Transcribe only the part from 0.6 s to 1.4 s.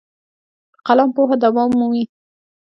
په قلم پوهه